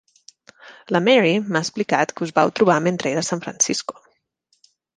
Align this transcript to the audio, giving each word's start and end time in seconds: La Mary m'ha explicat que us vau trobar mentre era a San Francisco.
La 0.95 1.01
Mary 1.07 1.33
m'ha 1.49 1.61
explicat 1.67 2.15
que 2.17 2.27
us 2.29 2.33
vau 2.41 2.55
trobar 2.61 2.81
mentre 2.89 3.13
era 3.13 3.25
a 3.27 3.29
San 3.31 3.47
Francisco. 3.47 4.01